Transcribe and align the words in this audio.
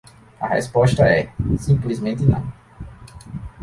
A 0.41 0.47
resposta 0.47 1.07
é: 1.07 1.31
simplesmente 1.59 2.23
não. 2.25 2.51